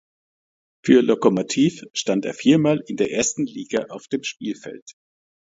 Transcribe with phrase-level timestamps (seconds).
[0.83, 4.93] Für Lokomotiv stand er viermal in der ersten Liga auf dem Spielfeld.